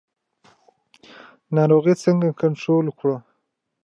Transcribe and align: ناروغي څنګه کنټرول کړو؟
ناروغي 1.55 1.93
څنګه 2.03 2.37
کنټرول 2.41 2.85
کړو؟ 2.97 3.15